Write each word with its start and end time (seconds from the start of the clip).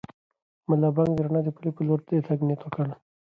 ملا 0.69 0.89
بانګ 0.95 1.11
د 1.15 1.19
رڼا 1.25 1.41
د 1.43 1.49
پولې 1.55 1.71
په 1.75 1.81
لور 1.87 1.99
د 2.07 2.09
تګ 2.27 2.39
نیت 2.47 2.61
وکړ. 2.63 2.87